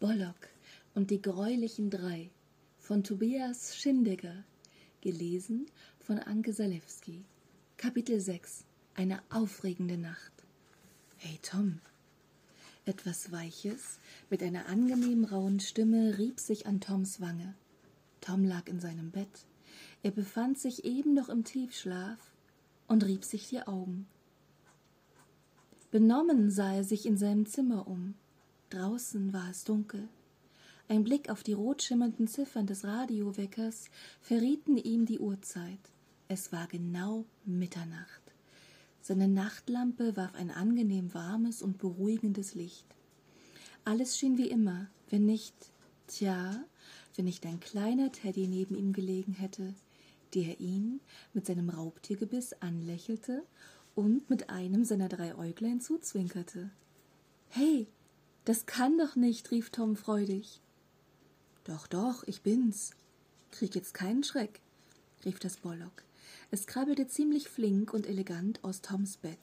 Bollock 0.00 0.48
und 0.94 1.10
die 1.10 1.20
greulichen 1.20 1.90
drei 1.90 2.30
von 2.78 3.02
Tobias 3.02 3.76
Schindegger, 3.76 4.44
gelesen 5.00 5.66
von 5.98 6.20
Anke 6.20 6.52
Salewski. 6.52 7.24
Kapitel 7.76 8.20
6 8.20 8.64
Eine 8.94 9.20
aufregende 9.28 9.98
Nacht. 9.98 10.32
Hey 11.16 11.40
Tom. 11.42 11.80
Etwas 12.84 13.32
Weiches 13.32 13.98
mit 14.30 14.40
einer 14.40 14.66
angenehm 14.66 15.24
rauen 15.24 15.58
Stimme 15.58 16.16
rieb 16.16 16.38
sich 16.38 16.68
an 16.68 16.80
Toms 16.80 17.20
Wange. 17.20 17.56
Tom 18.20 18.44
lag 18.44 18.68
in 18.68 18.78
seinem 18.78 19.10
Bett. 19.10 19.46
Er 20.04 20.12
befand 20.12 20.60
sich 20.60 20.84
eben 20.84 21.14
noch 21.14 21.28
im 21.28 21.42
Tiefschlaf 21.42 22.20
und 22.86 23.04
rieb 23.04 23.24
sich 23.24 23.48
die 23.48 23.62
Augen. 23.62 24.06
Benommen 25.90 26.52
sah 26.52 26.72
er 26.72 26.84
sich 26.84 27.04
in 27.04 27.18
seinem 27.18 27.46
Zimmer 27.46 27.88
um. 27.88 28.14
Draußen 28.70 29.32
war 29.32 29.50
es 29.50 29.64
dunkel. 29.64 30.08
Ein 30.88 31.04
Blick 31.04 31.30
auf 31.30 31.42
die 31.42 31.54
rot 31.54 31.82
schimmernden 31.82 32.28
Ziffern 32.28 32.66
des 32.66 32.84
Radioweckers 32.84 33.90
verrieten 34.20 34.76
ihm 34.76 35.06
die 35.06 35.18
Uhrzeit. 35.18 35.78
Es 36.28 36.52
war 36.52 36.66
genau 36.66 37.24
Mitternacht. 37.44 38.22
Seine 39.00 39.28
Nachtlampe 39.28 40.16
warf 40.16 40.34
ein 40.34 40.50
angenehm 40.50 41.14
warmes 41.14 41.62
und 41.62 41.78
beruhigendes 41.78 42.54
Licht. 42.54 42.84
Alles 43.84 44.18
schien 44.18 44.36
wie 44.36 44.50
immer, 44.50 44.88
wenn 45.08 45.24
nicht, 45.24 45.54
tja, 46.06 46.62
wenn 47.16 47.24
nicht 47.24 47.46
ein 47.46 47.60
kleiner 47.60 48.12
Teddy 48.12 48.46
neben 48.46 48.74
ihm 48.74 48.92
gelegen 48.92 49.32
hätte, 49.32 49.74
der 50.34 50.60
ihn 50.60 51.00
mit 51.32 51.46
seinem 51.46 51.70
Raubtiergebiss 51.70 52.52
anlächelte 52.60 53.44
und 53.94 54.28
mit 54.28 54.50
einem 54.50 54.84
seiner 54.84 55.08
drei 55.08 55.34
Äuglein 55.36 55.80
zuzwinkerte. 55.80 56.70
Hey, 57.48 57.88
das 58.48 58.64
kann 58.64 58.96
doch 58.96 59.14
nicht, 59.14 59.50
rief 59.50 59.68
Tom 59.68 59.94
freudig. 59.94 60.62
Doch, 61.64 61.86
doch, 61.86 62.24
ich 62.26 62.40
bin's. 62.40 62.92
Krieg 63.50 63.74
jetzt 63.74 63.92
keinen 63.92 64.24
Schreck, 64.24 64.62
rief 65.26 65.38
das 65.38 65.58
Bollock. 65.58 66.02
Es 66.50 66.66
krabbelte 66.66 67.06
ziemlich 67.08 67.50
flink 67.50 67.92
und 67.92 68.06
elegant 68.06 68.64
aus 68.64 68.80
Toms 68.80 69.18
Bett. 69.18 69.38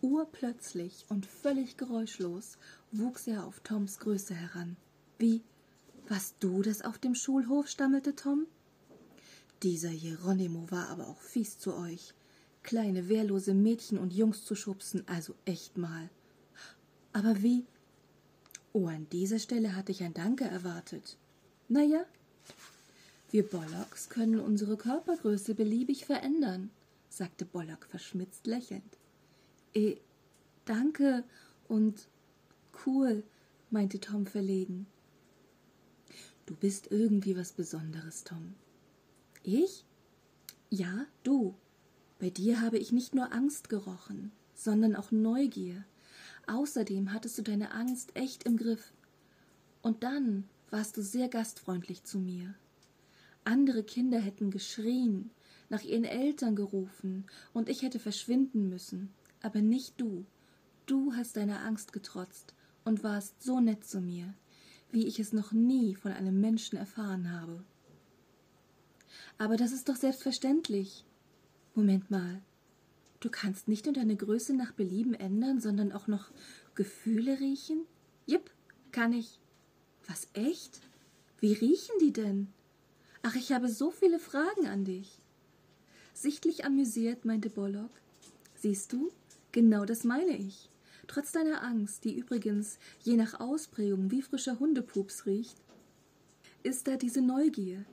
Urplötzlich 0.00 1.04
und 1.10 1.26
völlig 1.26 1.76
geräuschlos 1.76 2.56
wuchs 2.90 3.26
er 3.26 3.44
auf 3.44 3.60
Toms 3.60 3.98
Größe 3.98 4.34
heran. 4.34 4.78
Wie, 5.18 5.42
warst 6.08 6.36
du 6.40 6.62
das 6.62 6.80
auf 6.80 6.96
dem 6.96 7.14
Schulhof? 7.14 7.68
stammelte 7.68 8.16
Tom. 8.16 8.46
Dieser 9.62 9.90
Hieronymo 9.90 10.70
war 10.70 10.88
aber 10.88 11.06
auch 11.08 11.20
fies 11.20 11.58
zu 11.58 11.74
euch. 11.74 12.14
Kleine 12.62 13.10
wehrlose 13.10 13.52
Mädchen 13.52 13.98
und 13.98 14.14
Jungs 14.14 14.46
zu 14.46 14.54
schubsen, 14.54 15.06
also 15.06 15.34
echt 15.44 15.76
mal. 15.76 16.08
Aber 17.12 17.42
wie, 17.42 17.66
Oh, 18.72 18.86
an 18.86 19.06
dieser 19.10 19.38
Stelle 19.38 19.76
hatte 19.76 19.92
ich 19.92 20.02
ein 20.02 20.14
Danke 20.14 20.44
erwartet. 20.44 21.16
Na 21.68 21.82
ja, 21.82 22.04
wir 23.32 23.48
Bollocks 23.48 24.10
können 24.10 24.40
unsere 24.40 24.76
Körpergröße 24.76 25.54
beliebig 25.54 26.04
verändern, 26.04 26.70
sagte 27.08 27.46
Bollock 27.46 27.86
verschmitzt 27.86 28.46
lächelnd. 28.46 28.98
Eh, 29.72 29.96
danke 30.66 31.24
und 31.66 32.08
cool, 32.84 33.22
meinte 33.70 34.00
Tom 34.00 34.26
verlegen. 34.26 34.86
Du 36.44 36.54
bist 36.54 36.88
irgendwie 36.90 37.34
was 37.34 37.52
Besonderes, 37.52 38.24
Tom. 38.24 38.52
Ich? 39.42 39.86
Ja, 40.68 41.06
du. 41.22 41.54
Bei 42.18 42.28
dir 42.28 42.60
habe 42.60 42.76
ich 42.76 42.92
nicht 42.92 43.14
nur 43.14 43.32
Angst 43.32 43.70
gerochen, 43.70 44.30
sondern 44.54 44.94
auch 44.94 45.10
Neugier. 45.10 45.84
Außerdem 46.46 47.12
hattest 47.12 47.38
du 47.38 47.42
deine 47.42 47.72
Angst 47.72 48.16
echt 48.16 48.44
im 48.44 48.56
Griff. 48.56 48.92
Und 49.80 50.02
dann 50.02 50.48
warst 50.70 50.96
du 50.96 51.02
sehr 51.02 51.28
gastfreundlich 51.28 52.04
zu 52.04 52.18
mir. 52.18 52.54
Andere 53.44 53.82
Kinder 53.82 54.20
hätten 54.20 54.50
geschrien, 54.50 55.30
nach 55.68 55.82
ihren 55.82 56.04
Eltern 56.04 56.54
gerufen, 56.54 57.26
und 57.52 57.68
ich 57.68 57.82
hätte 57.82 57.98
verschwinden 57.98 58.68
müssen, 58.68 59.12
aber 59.42 59.60
nicht 59.60 60.00
du. 60.00 60.24
Du 60.86 61.14
hast 61.14 61.36
deiner 61.36 61.64
Angst 61.64 61.92
getrotzt 61.92 62.54
und 62.84 63.02
warst 63.02 63.42
so 63.42 63.60
nett 63.60 63.84
zu 63.84 64.00
mir, 64.00 64.34
wie 64.90 65.06
ich 65.06 65.18
es 65.18 65.32
noch 65.32 65.52
nie 65.52 65.94
von 65.94 66.12
einem 66.12 66.40
Menschen 66.40 66.76
erfahren 66.76 67.32
habe. 67.32 67.64
Aber 69.38 69.56
das 69.56 69.72
ist 69.72 69.88
doch 69.88 69.96
selbstverständlich. 69.96 71.04
Moment 71.74 72.10
mal, 72.10 72.42
Du 73.22 73.30
kannst 73.30 73.68
nicht 73.68 73.84
nur 73.84 73.94
deine 73.94 74.16
Größe 74.16 74.52
nach 74.52 74.72
Belieben 74.72 75.14
ändern, 75.14 75.60
sondern 75.60 75.92
auch 75.92 76.08
noch 76.08 76.32
Gefühle 76.74 77.38
riechen? 77.38 77.82
Jipp, 78.26 78.50
kann 78.90 79.12
ich. 79.12 79.38
Was 80.08 80.26
echt? 80.32 80.80
Wie 81.38 81.52
riechen 81.52 81.94
die 82.00 82.12
denn? 82.12 82.48
Ach, 83.22 83.36
ich 83.36 83.52
habe 83.52 83.68
so 83.68 83.92
viele 83.92 84.18
Fragen 84.18 84.66
an 84.66 84.84
dich. 84.84 85.20
Sichtlich 86.12 86.64
amüsiert 86.64 87.24
meinte 87.24 87.48
Bollock. 87.48 87.92
Siehst 88.56 88.92
du, 88.92 89.12
genau 89.52 89.84
das 89.84 90.02
meine 90.02 90.36
ich. 90.36 90.68
Trotz 91.06 91.30
deiner 91.30 91.62
Angst, 91.62 92.02
die 92.02 92.18
übrigens 92.18 92.80
je 93.04 93.14
nach 93.14 93.38
Ausprägung 93.38 94.10
wie 94.10 94.22
frischer 94.22 94.58
Hundepups 94.58 95.26
riecht, 95.26 95.62
ist 96.64 96.88
da 96.88 96.96
diese 96.96 97.20
Neugier. 97.20 97.84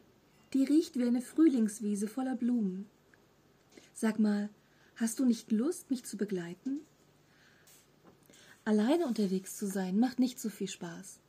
Die 0.53 0.63
riecht 0.63 0.97
wie 0.97 1.06
eine 1.06 1.22
Frühlingswiese 1.22 2.07
voller 2.07 2.35
Blumen. 2.35 2.88
Sag 3.94 4.17
mal, 4.17 4.50
Hast 4.99 5.19
du 5.19 5.23
nicht 5.23 5.53
Lust, 5.53 5.89
mich 5.89 6.03
zu 6.03 6.17
begleiten? 6.17 6.81
Alleine 8.65 9.07
unterwegs 9.07 9.55
zu 9.55 9.65
sein 9.65 9.97
macht 9.97 10.19
nicht 10.19 10.41
so 10.41 10.49
viel 10.49 10.67
Spaß. 10.67 11.19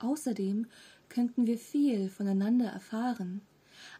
Außerdem 0.00 0.66
könnten 1.08 1.46
wir 1.46 1.56
viel 1.56 2.10
voneinander 2.10 2.66
erfahren. 2.66 3.40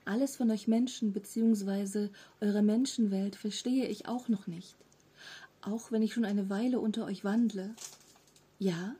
Alles 0.04 0.34
von 0.34 0.50
euch 0.50 0.66
Menschen 0.66 1.12
bzw. 1.12 2.08
eurer 2.40 2.62
Menschenwelt 2.62 3.36
verstehe 3.36 3.86
ich 3.86 4.08
auch 4.08 4.28
noch 4.28 4.48
nicht. 4.48 4.74
Auch 5.60 5.92
wenn 5.92 6.02
ich 6.02 6.12
schon 6.12 6.24
eine 6.24 6.50
Weile 6.50 6.80
unter 6.80 7.04
euch 7.04 7.22
wandle. 7.22 7.76
Ja? 8.58 8.96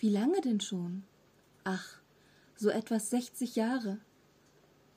Wie 0.00 0.10
lange 0.10 0.40
denn 0.40 0.60
schon? 0.60 1.04
Ach, 1.62 2.00
so 2.56 2.68
etwas 2.68 3.10
sechzig 3.10 3.54
Jahre. 3.54 4.00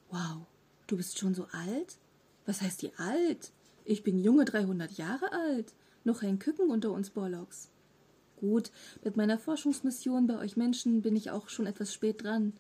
Wow, 0.10 0.48
du 0.88 0.98
bist 0.98 1.20
schon 1.20 1.36
so 1.36 1.46
alt? 1.52 2.00
Was 2.48 2.64
heißt 2.64 2.82
die 2.82 2.96
alt? 2.96 3.52
Ich 3.86 4.02
bin 4.02 4.18
junge 4.18 4.46
dreihundert 4.46 4.94
Jahre 4.94 5.32
alt, 5.32 5.74
noch 6.04 6.24
ein 6.24 6.40
Küken 6.40 6.72
unter 6.72 6.92
uns 6.92 7.12
Borlocks. 7.12 7.70
Gut, 8.38 8.72
mit 9.04 9.16
meiner 9.16 9.38
Forschungsmission 9.38 10.26
bei 10.26 10.40
euch 10.40 10.58
Menschen 10.58 11.04
bin 11.04 11.16
ich 11.16 11.30
auch 11.30 11.50
schon 11.50 11.68
etwas 11.68 11.94
spät 11.94 12.24
dran, 12.24 12.54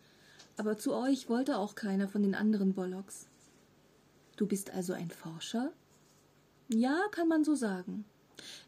aber 0.55 0.77
zu 0.77 0.93
euch 0.93 1.27
wollte 1.27 1.57
auch 1.57 1.73
keiner 1.73 2.07
von 2.07 2.21
den 2.21 2.35
anderen 2.35 2.73
Bollocks. 2.73 3.27
Du 4.37 4.45
bist 4.45 4.69
also 4.71 4.93
ein 4.93 5.09
Forscher? 5.09 5.73
Ja, 6.69 7.01
kann 7.11 7.27
man 7.27 7.43
so 7.43 7.55
sagen. 7.55 8.05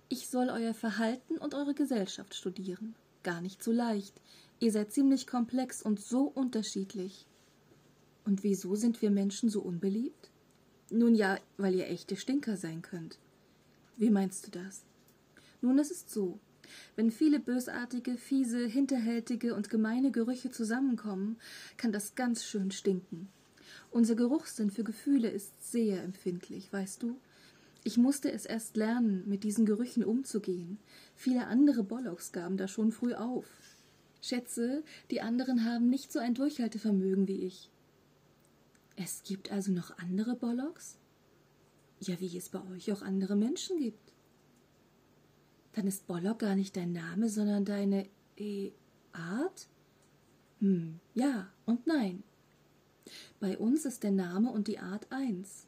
Ich 0.10 0.28
soll 0.28 0.50
euer 0.50 0.74
Verhalten 0.74 1.38
und 1.38 1.54
eure 1.54 1.76
Gesellschaft 1.76 2.34
studieren. 2.34 2.96
Gar 3.22 3.42
nicht 3.42 3.64
so 3.64 3.72
leicht. 3.72 4.20
Ihr 4.60 4.72
seid 4.72 4.92
ziemlich 4.92 5.28
komplex 5.28 5.84
und 5.84 6.00
so 6.00 6.24
unterschiedlich. 6.24 7.28
Und 8.26 8.44
wieso 8.44 8.76
sind 8.76 9.02
wir 9.02 9.12
Menschen 9.12 9.50
so 9.50 9.62
unbeliebt? 9.62 10.32
Nun 10.90 11.16
ja, 11.16 11.38
weil 11.58 11.76
ihr 11.76 11.88
echte 11.88 12.16
Stinker 12.16 12.56
sein 12.56 12.82
könnt. 12.82 13.20
Wie 13.98 14.10
meinst 14.10 14.48
du 14.48 14.52
das? 14.52 14.84
Nun, 15.62 15.80
es 15.80 15.92
ist 15.92 16.10
so. 16.10 16.40
Wenn 16.96 17.12
viele 17.12 17.40
bösartige, 17.40 18.18
fiese, 18.18 18.66
hinterhältige 18.66 19.56
und 19.56 19.70
gemeine 19.70 20.12
Gerüche 20.12 20.52
zusammenkommen, 20.52 21.38
kann 21.78 21.92
das 21.92 22.16
ganz 22.16 22.44
schön 22.46 22.72
stinken. 22.72 23.30
Unser 23.92 24.16
Geruchssinn 24.16 24.72
für 24.72 24.84
Gefühle 24.84 25.30
ist 25.30 25.72
sehr 25.72 26.04
empfindlich, 26.04 26.72
weißt 26.72 27.04
du? 27.04 27.20
Ich 27.84 27.98
musste 27.98 28.32
es 28.32 28.46
erst 28.46 28.76
lernen, 28.76 29.24
mit 29.28 29.44
diesen 29.44 29.66
Gerüchen 29.66 30.04
umzugehen. 30.04 30.78
Viele 31.16 31.48
andere 31.48 31.84
Bollocks 31.84 32.32
gaben 32.32 32.58
da 32.58 32.68
schon 32.68 32.92
früh 32.92 33.14
auf. 33.14 33.46
Schätze, 34.22 34.84
die 35.10 35.22
anderen 35.22 35.64
haben 35.64 35.90
nicht 35.90 36.12
so 36.12 36.20
ein 36.20 36.34
Durchhaltevermögen 36.34 37.28
wie 37.28 37.46
ich. 37.46 37.70
Es 39.00 39.22
gibt 39.22 39.52
also 39.52 39.72
noch 39.72 39.96
andere 40.00 40.36
Bollocks? 40.36 40.98
Ja, 42.00 42.20
wie 42.20 42.36
es 42.36 42.50
bei 42.50 42.62
euch 42.72 42.92
auch 42.92 43.04
andere 43.04 43.36
Menschen 43.36 43.78
gibt. 43.78 44.14
Dann 45.74 45.86
ist 45.86 46.08
Bollock 46.08 46.40
gar 46.40 46.56
nicht 46.56 46.76
dein 46.76 46.92
Name, 46.92 47.30
sondern 47.30 47.64
deine 47.64 48.10
e 48.36 48.72
Art? 49.14 49.68
Hm, 50.60 51.00
ja 51.14 51.54
und 51.66 51.86
nein. 51.86 52.24
Bei 53.40 53.58
uns 53.58 53.86
ist 53.86 54.02
der 54.02 54.12
Name 54.12 54.52
und 54.52 54.68
die 54.68 54.80
Art 54.80 55.12
eins. 55.12 55.68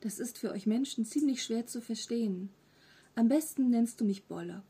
Das 0.00 0.20
ist 0.20 0.38
für 0.38 0.52
euch 0.52 0.66
Menschen 0.66 1.04
ziemlich 1.04 1.42
schwer 1.42 1.66
zu 1.66 1.80
verstehen. 1.80 2.50
Am 3.16 3.28
besten 3.28 3.68
nennst 3.68 4.00
du 4.00 4.04
mich 4.04 4.26
Bollock. 4.26 4.64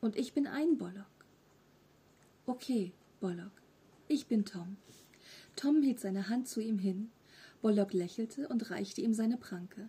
Und 0.00 0.16
ich 0.16 0.32
bin 0.32 0.46
ein 0.46 0.78
Bollock. 0.78 1.04
Okay, 2.46 2.92
Bollock. 3.20 3.52
Ich 4.08 4.26
bin 4.26 4.46
Tom. 4.46 4.78
Tom 5.56 5.82
hielt 5.82 6.00
seine 6.00 6.28
Hand 6.28 6.48
zu 6.48 6.60
ihm 6.60 6.78
hin. 6.78 7.10
Bollock 7.62 7.92
lächelte 7.92 8.48
und 8.48 8.70
reichte 8.70 9.00
ihm 9.00 9.12
seine 9.12 9.36
Pranke. 9.36 9.88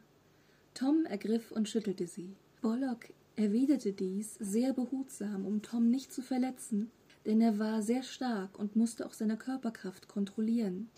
Tom 0.74 1.06
ergriff 1.06 1.52
und 1.52 1.70
schüttelte 1.70 2.08
sie. 2.08 2.36
Bollock 2.62 3.08
erwiderte 3.36 3.94
dies 3.94 4.36
sehr 4.36 4.74
behutsam, 4.74 5.46
um 5.46 5.62
Tom 5.62 5.90
nicht 5.90 6.14
zu 6.14 6.22
verletzen, 6.22 6.92
denn 7.26 7.42
er 7.42 7.60
war 7.60 7.82
sehr 7.82 8.04
stark 8.04 8.58
und 8.58 8.76
musste 8.76 9.06
auch 9.06 9.14
seine 9.14 9.38
Körperkraft 9.38 10.08
kontrollieren. 10.08 10.90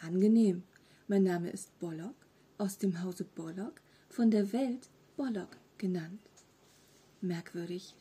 Angenehm, 0.00 0.62
mein 1.08 1.22
Name 1.22 1.50
ist 1.50 1.78
Bollock, 1.78 2.14
aus 2.58 2.78
dem 2.78 3.02
Hause 3.02 3.24
Bollock, 3.24 3.80
von 4.08 4.30
der 4.30 4.52
Welt 4.52 4.88
Bollock 5.16 5.56
genannt. 5.78 6.20
Merkwürdig. 7.20 7.94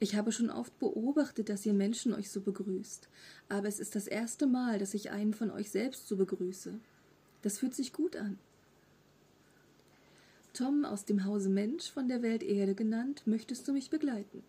Ich 0.00 0.14
habe 0.14 0.30
schon 0.30 0.50
oft 0.50 0.78
beobachtet, 0.78 1.48
dass 1.48 1.66
ihr 1.66 1.74
Menschen 1.74 2.14
euch 2.14 2.30
so 2.30 2.40
begrüßt, 2.40 3.08
aber 3.48 3.66
es 3.66 3.80
ist 3.80 3.96
das 3.96 4.06
erste 4.06 4.46
Mal, 4.46 4.78
dass 4.78 4.94
ich 4.94 5.10
einen 5.10 5.34
von 5.34 5.50
euch 5.50 5.70
selbst 5.70 6.06
so 6.06 6.16
begrüße. 6.16 6.78
Das 7.42 7.58
fühlt 7.58 7.74
sich 7.74 7.92
gut 7.92 8.16
an. 8.16 8.38
Tom 10.52 10.84
aus 10.84 11.04
dem 11.04 11.24
Hause 11.24 11.48
Mensch 11.50 11.90
von 11.90 12.08
der 12.08 12.22
Welt 12.22 12.42
Erde 12.42 12.74
genannt, 12.74 13.22
möchtest 13.26 13.66
du 13.66 13.72
mich 13.72 13.90
begleiten? 13.90 14.42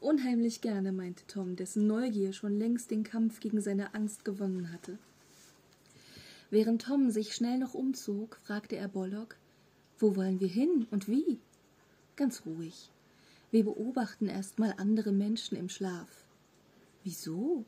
Unheimlich 0.00 0.60
gerne, 0.60 0.92
meinte 0.92 1.26
Tom, 1.26 1.56
dessen 1.56 1.86
Neugier 1.86 2.32
schon 2.32 2.58
längst 2.58 2.90
den 2.90 3.02
Kampf 3.02 3.40
gegen 3.40 3.60
seine 3.60 3.94
Angst 3.94 4.24
gewonnen 4.24 4.72
hatte. 4.72 4.98
Während 6.50 6.82
Tom 6.82 7.10
sich 7.10 7.34
schnell 7.34 7.58
noch 7.58 7.74
umzog, 7.74 8.38
fragte 8.44 8.76
er 8.76 8.88
Bollock, 8.88 9.36
wo 9.98 10.16
wollen 10.16 10.38
wir 10.38 10.48
hin 10.48 10.86
und 10.90 11.08
wie? 11.08 11.38
Ganz 12.14 12.44
ruhig. 12.44 12.90
Wir 13.50 13.64
beobachten 13.64 14.28
erstmal 14.28 14.74
andere 14.76 15.12
Menschen 15.12 15.56
im 15.56 15.68
Schlaf. 15.68 16.26
Wieso? 17.04 17.64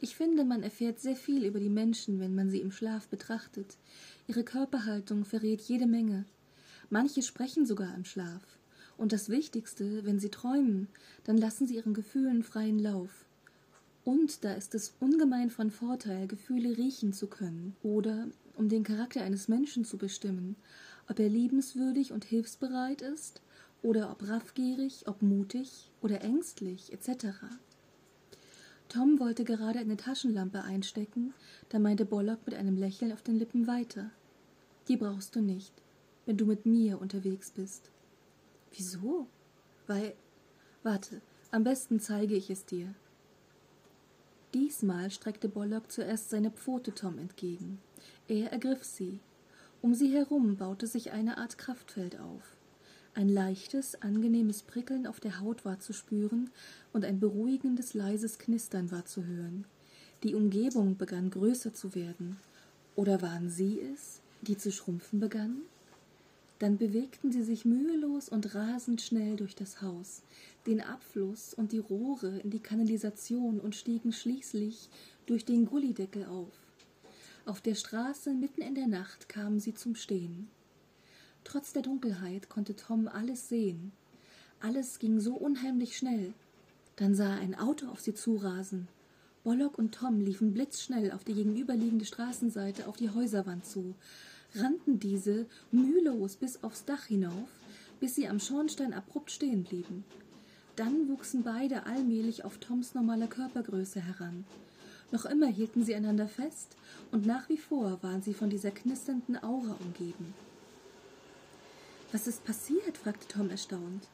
Ich 0.00 0.16
finde, 0.16 0.44
man 0.44 0.62
erfährt 0.62 1.00
sehr 1.00 1.16
viel 1.16 1.44
über 1.44 1.60
die 1.60 1.68
Menschen, 1.68 2.18
wenn 2.18 2.34
man 2.34 2.50
sie 2.50 2.60
im 2.60 2.72
Schlaf 2.72 3.08
betrachtet. 3.08 3.76
Ihre 4.26 4.42
Körperhaltung 4.42 5.24
verrät 5.24 5.60
jede 5.60 5.86
Menge. 5.86 6.24
Manche 6.88 7.22
sprechen 7.22 7.66
sogar 7.66 7.94
im 7.94 8.04
Schlaf. 8.04 8.42
Und 8.96 9.12
das 9.12 9.28
Wichtigste, 9.28 10.04
wenn 10.04 10.18
sie 10.18 10.30
träumen, 10.30 10.88
dann 11.24 11.36
lassen 11.36 11.66
sie 11.66 11.76
ihren 11.76 11.94
Gefühlen 11.94 12.42
freien 12.42 12.78
Lauf. 12.78 13.26
Und 14.04 14.44
da 14.44 14.54
ist 14.54 14.74
es 14.74 14.94
ungemein 14.98 15.50
von 15.50 15.70
Vorteil, 15.70 16.26
Gefühle 16.26 16.76
riechen 16.76 17.12
zu 17.12 17.26
können 17.28 17.76
oder, 17.82 18.28
um 18.56 18.68
den 18.68 18.82
Charakter 18.82 19.22
eines 19.22 19.46
Menschen 19.46 19.84
zu 19.84 19.98
bestimmen, 19.98 20.56
ob 21.08 21.20
er 21.20 21.28
liebenswürdig 21.28 22.12
und 22.12 22.24
hilfsbereit 22.24 23.02
ist 23.02 23.40
oder 23.82 24.10
ob 24.10 24.28
raffgierig, 24.28 25.06
ob 25.06 25.22
mutig 25.22 25.90
oder 26.00 26.22
ängstlich 26.22 26.92
etc. 26.92 27.26
Tom 28.88 29.18
wollte 29.18 29.44
gerade 29.44 29.78
eine 29.78 29.96
Taschenlampe 29.96 30.62
einstecken, 30.62 31.34
da 31.70 31.78
meinte 31.78 32.04
Bollock 32.04 32.40
mit 32.46 32.54
einem 32.54 32.76
Lächeln 32.76 33.12
auf 33.12 33.22
den 33.22 33.38
Lippen 33.38 33.66
weiter. 33.66 34.10
Die 34.88 34.96
brauchst 34.96 35.34
du 35.34 35.40
nicht, 35.40 35.72
wenn 36.26 36.36
du 36.36 36.44
mit 36.46 36.66
mir 36.66 37.00
unterwegs 37.00 37.50
bist. 37.50 37.90
Wieso? 38.72 39.26
Weil. 39.86 40.14
Warte, 40.82 41.20
am 41.50 41.64
besten 41.64 42.00
zeige 42.00 42.34
ich 42.34 42.50
es 42.50 42.64
dir. 42.64 42.94
Diesmal 44.52 45.10
streckte 45.10 45.48
Bollock 45.48 45.90
zuerst 45.90 46.30
seine 46.30 46.50
Pfote 46.50 46.94
Tom 46.94 47.18
entgegen. 47.18 47.78
Er 48.28 48.52
ergriff 48.52 48.84
sie. 48.84 49.20
Um 49.80 49.94
sie 49.94 50.12
herum 50.12 50.56
baute 50.56 50.86
sich 50.86 51.12
eine 51.12 51.38
Art 51.38 51.56
Kraftfeld 51.56 52.18
auf. 52.20 52.56
Ein 53.14 53.28
leichtes, 53.28 54.00
angenehmes 54.00 54.62
Prickeln 54.62 55.06
auf 55.06 55.20
der 55.20 55.40
Haut 55.40 55.66
war 55.66 55.78
zu 55.78 55.92
spüren 55.92 56.50
und 56.94 57.04
ein 57.04 57.20
beruhigendes, 57.20 57.92
leises 57.92 58.38
Knistern 58.38 58.90
war 58.90 59.04
zu 59.04 59.26
hören. 59.26 59.66
Die 60.22 60.34
Umgebung 60.34 60.96
begann 60.96 61.30
größer 61.30 61.74
zu 61.74 61.94
werden. 61.94 62.38
Oder 62.96 63.20
waren 63.20 63.50
sie 63.50 63.80
es, 63.80 64.20
die 64.40 64.56
zu 64.56 64.72
schrumpfen 64.72 65.20
begannen? 65.20 65.62
Dann 66.58 66.78
bewegten 66.78 67.32
sie 67.32 67.42
sich 67.42 67.64
mühelos 67.64 68.30
und 68.30 68.54
rasend 68.54 69.02
schnell 69.02 69.36
durch 69.36 69.56
das 69.56 69.82
Haus, 69.82 70.22
den 70.66 70.80
Abfluss 70.80 71.52
und 71.52 71.72
die 71.72 71.80
Rohre 71.80 72.38
in 72.38 72.50
die 72.50 72.60
Kanalisation 72.60 73.60
und 73.60 73.74
stiegen 73.74 74.12
schließlich 74.12 74.88
durch 75.26 75.44
den 75.44 75.66
Gullideckel 75.66 76.24
auf. 76.24 76.52
Auf 77.44 77.60
der 77.60 77.74
Straße 77.74 78.32
mitten 78.32 78.62
in 78.62 78.74
der 78.74 78.86
Nacht 78.86 79.28
kamen 79.28 79.60
sie 79.60 79.74
zum 79.74 79.96
Stehen. 79.96 80.48
Trotz 81.44 81.72
der 81.72 81.82
Dunkelheit 81.82 82.48
konnte 82.48 82.76
Tom 82.76 83.08
alles 83.08 83.48
sehen. 83.48 83.92
Alles 84.60 84.98
ging 84.98 85.20
so 85.20 85.34
unheimlich 85.34 85.96
schnell. 85.96 86.32
Dann 86.96 87.14
sah 87.14 87.34
er 87.34 87.40
ein 87.40 87.58
Auto 87.58 87.88
auf 87.88 88.00
sie 88.00 88.14
zurasen. 88.14 88.88
Bollock 89.44 89.76
und 89.76 89.92
Tom 89.92 90.20
liefen 90.20 90.54
blitzschnell 90.54 91.10
auf 91.10 91.24
die 91.24 91.34
gegenüberliegende 91.34 92.04
Straßenseite 92.04 92.86
auf 92.86 92.96
die 92.96 93.10
Häuserwand 93.10 93.66
zu, 93.66 93.94
rannten 94.54 95.00
diese 95.00 95.46
mühelos 95.72 96.36
bis 96.36 96.62
aufs 96.62 96.84
Dach 96.84 97.06
hinauf, 97.06 97.48
bis 97.98 98.14
sie 98.14 98.28
am 98.28 98.38
Schornstein 98.38 98.92
abrupt 98.92 99.32
stehen 99.32 99.64
blieben. 99.64 100.04
Dann 100.76 101.08
wuchsen 101.08 101.42
beide 101.42 101.86
allmählich 101.86 102.44
auf 102.44 102.58
Toms 102.58 102.94
normale 102.94 103.26
Körpergröße 103.26 104.00
heran. 104.00 104.44
Noch 105.10 105.24
immer 105.24 105.48
hielten 105.48 105.84
sie 105.84 105.94
einander 105.94 106.28
fest, 106.28 106.76
und 107.10 107.26
nach 107.26 107.48
wie 107.48 107.58
vor 107.58 108.02
waren 108.02 108.22
sie 108.22 108.32
von 108.32 108.48
dieser 108.48 108.70
knisternden 108.70 109.42
Aura 109.42 109.76
umgeben. 109.80 110.34
Was 112.12 112.26
ist 112.26 112.44
passiert? 112.44 112.98
fragte 112.98 113.26
Tom 113.26 113.48
erstaunt. 113.48 114.08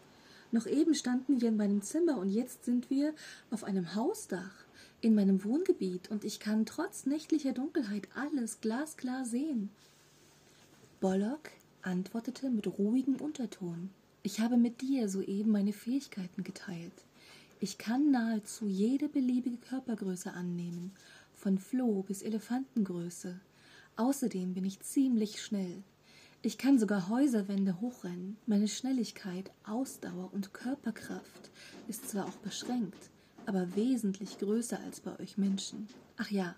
Noch 0.53 0.67
eben 0.67 0.95
standen 0.95 1.41
wir 1.41 1.49
in 1.49 1.57
meinem 1.57 1.83
Zimmer 1.83 2.17
und 2.19 2.31
jetzt 2.31 2.65
sind 2.65 2.91
wir 2.91 3.13
auf 3.51 3.65
einem 3.65 3.97
Hausdach 3.97 4.65
in 5.01 5.17
meinem 5.17 5.45
Wohngebiet 5.45 6.09
und 6.09 6.25
ich 6.25 6.39
kann 6.39 6.65
trotz 6.65 7.07
nächtlicher 7.07 7.53
Dunkelheit 7.53 8.09
alles 8.15 8.61
glasklar 8.61 9.25
sehen. 9.25 9.71
Bollock 11.01 11.51
antwortete 11.83 12.51
mit 12.51 12.67
ruhigem 12.79 13.17
Unterton. 13.17 13.91
Ich 14.23 14.41
habe 14.41 14.57
mit 14.57 14.81
dir 14.81 15.09
soeben 15.09 15.51
meine 15.51 15.73
Fähigkeiten 15.73 16.45
geteilt. 16.45 17.05
Ich 17.61 17.79
kann 17.79 18.13
nahezu 18.13 18.67
jede 18.69 19.09
beliebige 19.09 19.57
Körpergröße 19.57 20.33
annehmen, 20.33 20.93
von 21.35 21.59
Floh 21.59 22.03
bis 22.03 22.23
Elefantengröße. 22.23 23.41
Außerdem 23.97 24.55
bin 24.55 24.65
ich 24.65 24.81
ziemlich 24.81 25.43
schnell. 25.43 25.83
Ich 26.41 26.57
kann 26.57 26.79
sogar 26.79 27.09
Häuserwände 27.09 27.81
hochrennen. 27.81 28.37
Meine 28.47 28.69
Schnelligkeit, 28.69 29.51
Ausdauer 29.65 30.33
und 30.33 30.55
Körperkraft 30.55 31.51
ist 31.89 32.09
zwar 32.09 32.27
auch 32.27 32.37
beschränkt, 32.37 33.11
aber 33.45 33.75
wesentlich 33.75 34.39
größer 34.39 34.79
als 34.79 35.01
bei 35.01 35.19
euch 35.19 35.37
Menschen. 35.37 35.89
Ach 36.17 36.31
ja, 36.31 36.55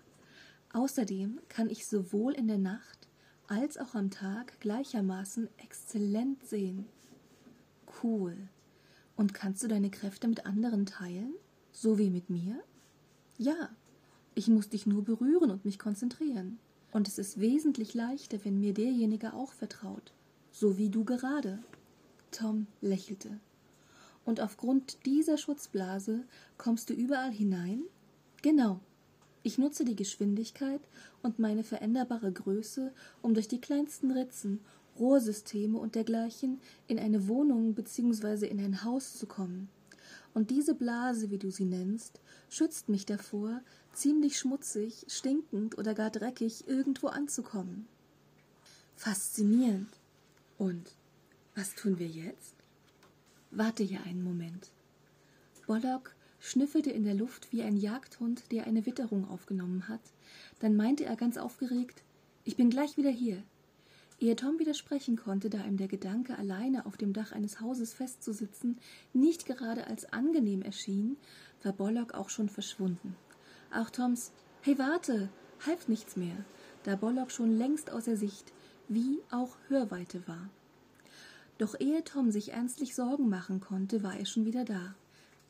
außerdem 0.71 1.39
kann 1.49 1.67
ich 1.67 1.87
sowohl 1.87 2.33
in 2.33 2.47
der 2.47 2.59
Nacht 2.59 3.07
als 3.47 3.79
auch 3.79 3.95
am 3.95 4.11
Tag 4.11 4.59
gleichermaßen 4.59 5.49
exzellent 5.57 6.45
sehen. 6.45 6.85
Cool. 8.03 8.37
Und 9.15 9.33
kannst 9.33 9.63
du 9.63 9.67
deine 9.67 9.89
Kräfte 9.89 10.27
mit 10.27 10.45
anderen 10.45 10.85
teilen? 10.85 11.33
So 11.71 11.97
wie 11.97 12.11
mit 12.11 12.29
mir? 12.29 12.63
Ja. 13.37 13.69
Ich 14.33 14.47
muss 14.47 14.69
dich 14.69 14.85
nur 14.85 15.03
berühren 15.03 15.51
und 15.51 15.65
mich 15.65 15.77
konzentrieren. 15.77 16.59
Und 16.91 17.07
es 17.07 17.17
ist 17.17 17.39
wesentlich 17.39 17.93
leichter, 17.93 18.39
wenn 18.43 18.59
mir 18.59 18.73
derjenige 18.73 19.33
auch 19.33 19.53
vertraut, 19.53 20.11
so 20.51 20.77
wie 20.77 20.89
du 20.89 21.05
gerade. 21.05 21.59
Tom 22.31 22.67
lächelte. 22.81 23.39
Und 24.25 24.39
aufgrund 24.39 25.05
dieser 25.05 25.37
Schutzblase 25.37 26.23
kommst 26.57 26.89
du 26.89 26.93
überall 26.93 27.31
hinein? 27.31 27.83
Genau. 28.41 28.79
Ich 29.43 29.57
nutze 29.57 29.85
die 29.85 29.95
Geschwindigkeit 29.95 30.81
und 31.23 31.39
meine 31.39 31.63
veränderbare 31.63 32.31
Größe, 32.31 32.93
um 33.21 33.33
durch 33.33 33.47
die 33.47 33.59
kleinsten 33.59 34.11
Ritzen, 34.11 34.59
Rohrsysteme 34.99 35.79
und 35.79 35.95
dergleichen 35.95 36.61
in 36.87 36.99
eine 36.99 37.27
Wohnung 37.27 37.73
bzw. 37.73 38.45
in 38.45 38.59
ein 38.59 38.83
Haus 38.83 39.17
zu 39.17 39.25
kommen. 39.25 39.69
Und 40.33 40.51
diese 40.51 40.75
Blase, 40.75 41.31
wie 41.31 41.37
du 41.37 41.49
sie 41.49 41.65
nennst, 41.65 42.21
schützt 42.49 42.87
mich 42.87 43.05
davor, 43.05 43.61
ziemlich 43.93 44.37
schmutzig, 44.37 45.05
stinkend 45.07 45.77
oder 45.77 45.93
gar 45.93 46.09
dreckig 46.09 46.67
irgendwo 46.67 47.07
anzukommen. 47.07 47.87
Faszinierend. 48.95 49.89
Und 50.57 50.91
was 51.55 51.75
tun 51.75 51.99
wir 51.99 52.07
jetzt? 52.07 52.55
Warte 53.49 53.83
hier 53.83 54.03
einen 54.03 54.23
Moment. 54.23 54.69
Bollock 55.67 56.15
schnüffelte 56.39 56.91
in 56.91 57.03
der 57.03 57.13
Luft 57.13 57.51
wie 57.51 57.61
ein 57.61 57.77
Jagdhund, 57.77 58.51
der 58.51 58.67
eine 58.67 58.85
Witterung 58.85 59.29
aufgenommen 59.29 59.87
hat. 59.87 60.01
Dann 60.59 60.75
meinte 60.75 61.05
er 61.05 61.15
ganz 61.15 61.37
aufgeregt, 61.37 62.03
ich 62.43 62.57
bin 62.57 62.69
gleich 62.69 62.97
wieder 62.97 63.09
hier. 63.09 63.41
Ehe 64.19 64.35
Tom 64.35 64.59
widersprechen 64.59 65.15
konnte, 65.15 65.49
da 65.49 65.63
ihm 65.65 65.77
der 65.77 65.87
Gedanke, 65.87 66.37
alleine 66.37 66.85
auf 66.85 66.97
dem 66.97 67.13
Dach 67.13 67.31
eines 67.31 67.59
Hauses 67.59 67.93
festzusitzen, 67.93 68.79
nicht 69.13 69.45
gerade 69.45 69.87
als 69.87 70.11
angenehm 70.11 70.61
erschien, 70.61 71.17
war 71.63 71.73
Bollock 71.73 72.13
auch 72.13 72.29
schon 72.29 72.49
verschwunden. 72.49 73.15
Auch 73.73 73.89
Toms 73.89 74.31
Hey, 74.61 74.77
warte! 74.77 75.29
half 75.65 75.87
nichts 75.87 76.15
mehr, 76.15 76.35
da 76.83 76.95
Bollock 76.95 77.31
schon 77.31 77.57
längst 77.57 77.91
außer 77.91 78.17
Sicht, 78.17 78.51
wie 78.87 79.19
auch 79.31 79.55
Hörweite 79.69 80.27
war. 80.27 80.49
Doch 81.57 81.79
ehe 81.79 82.03
Tom 82.03 82.31
sich 82.31 82.51
ernstlich 82.51 82.95
Sorgen 82.95 83.29
machen 83.29 83.61
konnte, 83.61 84.03
war 84.03 84.17
er 84.17 84.25
schon 84.25 84.45
wieder 84.45 84.65
da. 84.65 84.95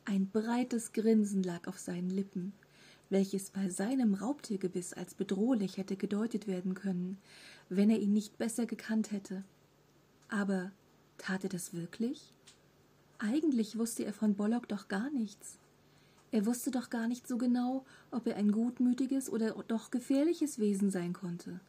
Ein 0.04 0.28
breites 0.28 0.92
Grinsen 0.92 1.42
lag 1.42 1.66
auf 1.66 1.78
seinen 1.78 2.10
Lippen, 2.10 2.52
welches 3.10 3.50
bei 3.50 3.68
seinem 3.68 4.14
Raubtiergebiss 4.14 4.92
als 4.92 5.14
bedrohlich 5.14 5.76
hätte 5.76 5.96
gedeutet 5.96 6.46
werden 6.46 6.74
können, 6.74 7.18
wenn 7.68 7.90
er 7.90 7.98
ihn 7.98 8.12
nicht 8.12 8.38
besser 8.38 8.66
gekannt 8.66 9.10
hätte. 9.10 9.42
Aber 10.28 10.70
tat 11.18 11.44
er 11.44 11.50
das 11.50 11.74
wirklich? 11.74 12.32
Eigentlich 13.18 13.78
wusste 13.78 14.04
er 14.04 14.12
von 14.12 14.34
Bollock 14.34 14.68
doch 14.68 14.88
gar 14.88 15.10
nichts. 15.10 15.58
Er 16.32 16.46
wusste 16.46 16.70
doch 16.70 16.88
gar 16.88 17.08
nicht 17.08 17.28
so 17.28 17.36
genau, 17.36 17.84
ob 18.10 18.26
er 18.26 18.36
ein 18.36 18.52
gutmütiges 18.52 19.28
oder 19.28 19.52
doch 19.68 19.90
gefährliches 19.90 20.58
Wesen 20.58 20.90
sein 20.90 21.12
konnte. 21.12 21.60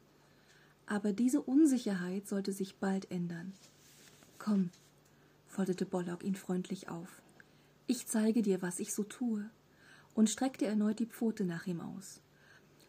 Aber 0.86 1.12
diese 1.12 1.42
Unsicherheit 1.42 2.28
sollte 2.28 2.54
sich 2.54 2.78
bald 2.78 3.12
ändern. 3.12 3.52
Komm, 4.40 4.70
forderte 5.48 5.86
Bollock 5.86 6.24
ihn 6.24 6.36
freundlich 6.36 6.88
auf. 6.88 7.22
Ich 7.88 8.08
zeige 8.08 8.42
dir, 8.42 8.62
was 8.62 8.80
ich 8.80 8.94
so 8.94 9.04
tue, 9.04 9.50
und 10.16 10.30
streckte 10.30 10.66
erneut 10.66 11.00
die 11.00 11.08
Pfote 11.08 11.44
nach 11.44 11.68
ihm 11.68 11.82
aus. 11.82 12.22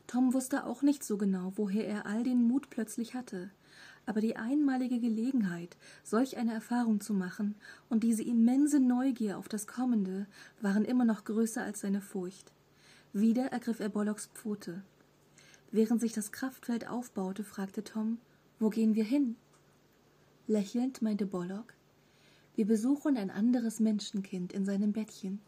Tom 0.06 0.32
wusste 0.32 0.66
auch 0.66 0.82
nicht 0.82 1.02
so 1.02 1.16
genau, 1.16 1.54
woher 1.56 1.86
er 1.88 2.06
all 2.06 2.22
den 2.22 2.46
Mut 2.46 2.70
plötzlich 2.70 3.14
hatte, 3.14 3.50
aber 4.06 4.20
die 4.20 4.36
einmalige 4.36 5.00
Gelegenheit, 5.00 5.76
solch 6.02 6.36
eine 6.36 6.52
Erfahrung 6.52 7.00
zu 7.00 7.14
machen 7.14 7.54
und 7.88 8.02
diese 8.02 8.22
immense 8.22 8.80
Neugier 8.80 9.38
auf 9.38 9.48
das 9.48 9.66
Kommende 9.66 10.26
waren 10.60 10.84
immer 10.84 11.04
noch 11.04 11.24
größer 11.24 11.62
als 11.62 11.80
seine 11.80 12.00
Furcht. 12.00 12.52
Wieder 13.12 13.46
ergriff 13.46 13.80
er 13.80 13.88
Bollocks 13.88 14.26
Pfote. 14.34 14.82
Während 15.70 16.00
sich 16.00 16.12
das 16.12 16.32
Kraftfeld 16.32 16.88
aufbaute, 16.88 17.44
fragte 17.44 17.82
Tom, 17.82 18.18
wo 18.58 18.70
gehen 18.70 18.94
wir 18.94 19.04
hin? 19.04 19.36
Lächelnd 20.46 21.00
meinte 21.00 21.26
Bollock, 21.26 21.74
wir 22.54 22.66
besuchen 22.66 23.16
ein 23.16 23.30
anderes 23.30 23.80
Menschenkind 23.80 24.52
in 24.52 24.64
seinem 24.64 24.92
Bettchen. 24.92 25.40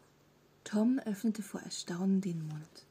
Tom 0.63 0.99
öffnete 0.99 1.41
vor 1.41 1.61
Erstaunen 1.61 2.19
den 2.19 2.45
Mund. 2.47 2.86